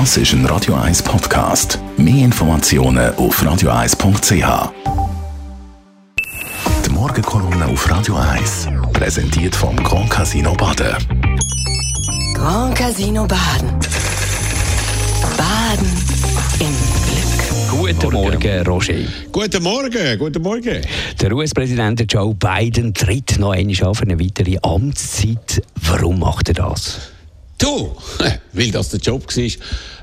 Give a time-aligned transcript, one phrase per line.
[0.00, 1.78] Das ist ein Radio 1 Podcast.
[1.96, 4.72] Mehr Informationen auf radio1.ch.
[6.84, 10.96] Die Morgenkolumne auf Radio 1 präsentiert vom Grand Casino Baden.
[12.34, 13.70] Grand Casino Baden.
[15.36, 15.92] Baden
[16.58, 16.74] im
[17.06, 18.00] Glück.
[18.00, 18.94] Guten Morgen, Roger.
[19.30, 20.80] Guten Morgen, guten Morgen.
[21.20, 25.62] Der US-Präsident Joe Biden tritt noch einmal auf eine weitere Amtszeit.
[25.82, 27.12] Warum macht er das?
[27.58, 27.92] Du,
[28.54, 29.44] weil das der Job war,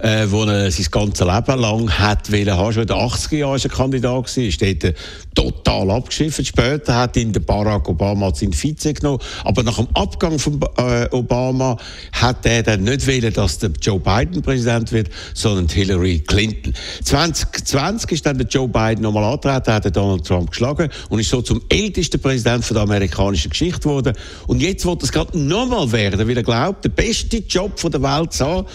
[0.00, 2.72] äh, wo er sein ganzes Leben lang hat wollen haben.
[2.72, 4.94] Schon in den 80er Jahren war er Kandidat, gewesen, ist dort
[5.34, 6.46] total abgeschifft.
[6.46, 9.20] Später hat ihn der Barack Obama als Vize genommen.
[9.44, 11.76] Aber nach dem Abgang von äh, Obama
[12.12, 16.74] hat er dann nicht wollen, dass der Joe Biden Präsident wird, sondern Hillary Clinton.
[17.04, 21.42] 2020 ist dann der Joe Biden nochmal angetreten, hat Donald Trump geschlagen und ist so
[21.42, 24.14] zum ältesten Präsident von der amerikanischen Geschichte geworden.
[24.46, 28.02] Und jetzt wird es gerade nochmal werden, weil er glaubt, der beste Job von der
[28.02, 28.66] Welt haben,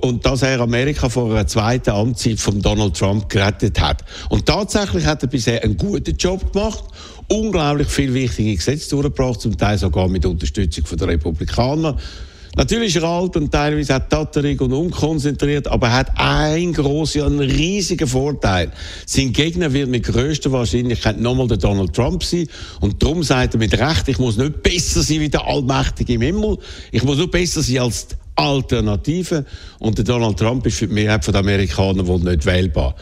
[0.00, 4.04] und dass er Amerika vor einer zweiten Amtszeit von Donald Trump gerettet hat.
[4.28, 6.84] Und tatsächlich hat er bisher einen guten Job gemacht,
[7.28, 11.96] unglaublich viele wichtige Gesetze durchgebracht, zum Teil sogar mit Unterstützung der Republikaner.
[12.54, 17.22] Natürlich ist er alt und teilweise auch tatterig und unkonzentriert, aber er hat einen großen,
[17.22, 18.70] einen riesigen Vorteil.
[19.06, 22.46] Sein Gegner wird mit größter Wahrscheinlichkeit nochmal der Donald Trump sein
[22.80, 26.20] und darum sagt er mit Recht, ich muss nicht besser sein wie der Allmächtige im
[26.20, 26.58] Himmel,
[26.90, 29.44] ich muss nur besser sein als die Alternative
[29.78, 32.94] und Donald Trump ist für die Mehrheit der Amerikaner wohl nicht wählbar.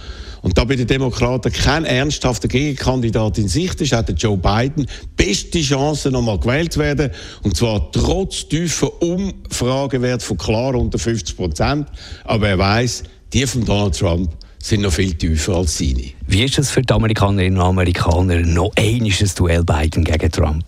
[0.42, 4.86] Und da bei den Demokraten kein ernsthafter Gegenkandidat in Sicht ist, hat Joe Biden
[5.16, 7.10] beste Chance, nochmal gewählt zu werden.
[7.42, 11.88] Und zwar trotz tiefen Umfragewert von klar unter 50 Prozent.
[12.24, 14.30] Aber er weiß, die von Donald Trump
[14.62, 16.10] sind noch viel tiefer als seine.
[16.26, 20.64] Wie ist es für die Amerikanerinnen und Amerikaner noch ein Duell Biden gegen Trump?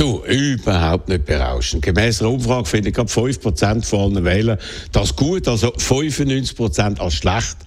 [0.00, 1.82] Du, überhaupt nicht berauschend.
[1.82, 4.56] Gemäss der Umfrage finde ich gerade 5% von allen Wählern
[4.92, 7.58] das gut, also 95% als schlecht.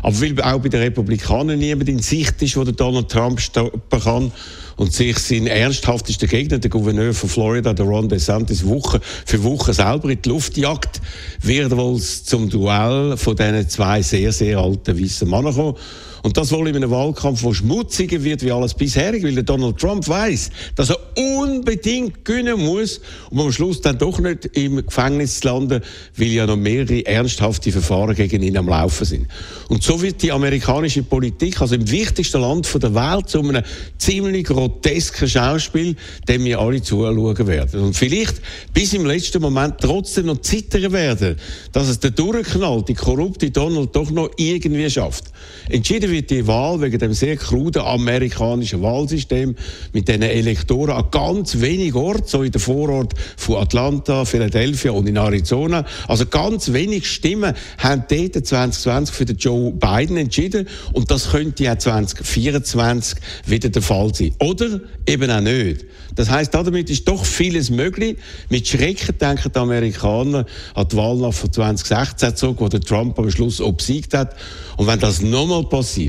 [0.00, 4.30] Aber weil auch bei den Republikanern niemand in Sicht ist, der Donald Trump stoppen kann
[4.76, 9.74] und sich sein ernsthaftester Gegner, der Gouverneur von Florida, der Ron DeSantis, Woche für Woche
[9.74, 11.00] selber in die Luft jagt,
[11.42, 15.74] wird wohl zum Duell von diesen zwei sehr, sehr alten weißen Männern kommen.
[16.22, 19.78] Und das wohl in einem Wahlkampf, der schmutziger wird wie alles bisherig, weil der Donald
[19.78, 23.00] Trump weiß, dass er unbedingt gewinnen muss,
[23.30, 25.82] um am Schluss dann doch nicht im Gefängnis zu landen,
[26.16, 29.28] weil ja noch mehrere ernsthafte Verfahren gegen ihn am Laufen sind.
[29.68, 33.62] Und so wird die amerikanische Politik, also im wichtigsten Land der Welt, zu einem
[33.98, 35.96] ziemlich grotesken Schauspiel,
[36.28, 37.80] dem wir alle zuschauen werden.
[37.80, 38.40] Und vielleicht
[38.74, 41.36] bis im letzten Moment trotzdem noch zittern werden,
[41.72, 45.24] dass es der durchknallt, die korrupte Donald doch noch irgendwie schafft.
[45.68, 49.54] Entschieden wird die Wahl wegen dem sehr kruden amerikanischen Wahlsystem
[49.92, 55.08] mit den Elektoren an ganz wenig Orten, so in der Vorort von Atlanta, Philadelphia und
[55.08, 55.84] in Arizona.
[56.08, 61.64] Also ganz wenig Stimmen haben dort 2020 für den Joe Biden entschieden und das könnte
[61.64, 64.34] ja 2024 wieder der Fall sein.
[64.38, 65.84] Oder eben auch nicht.
[66.14, 68.16] Das heißt, damit ist doch vieles möglich.
[68.48, 70.44] Mit Schrecken denken die Amerikaner
[70.74, 74.36] an die Wahl nach von 2016 zurück, wo der Trump am Schluss obsiegt hat.
[74.76, 75.99] Und wenn das nochmal passiert,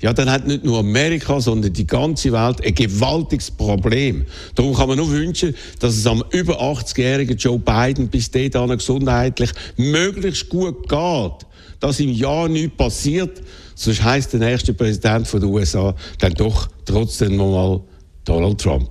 [0.00, 4.26] ja, dann hat nicht nur Amerika, sondern die ganze Welt ein gewaltiges Problem.
[4.54, 9.50] Darum kann man nur wünschen, dass es am über 80-jährigen Joe Biden bis dahin gesundheitlich
[9.76, 11.46] möglichst gut geht.
[11.80, 13.42] Dass im Jahr nichts passiert,
[13.74, 17.80] sonst heißt der nächste Präsident der USA dann doch trotzdem nochmal
[18.24, 18.90] Donald Trump.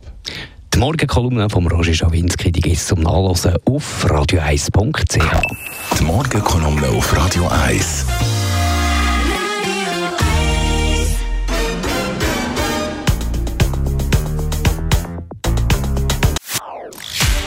[0.73, 5.99] Die Morgenkolumne von Roger Schawinski, die gibt es zum Nachlesen auf radio1.ch.
[5.99, 8.05] Die Morgenkolumne auf Radio 1.